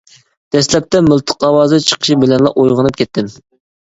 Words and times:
دەسلەپتە 0.53 1.01
مىلتىق 1.09 1.45
ئاۋازى 1.47 1.79
چىقىشى 1.89 2.17
بىلەنلا 2.23 2.53
ئويغىنىپ 2.63 2.97
كەتتىم. 3.03 3.29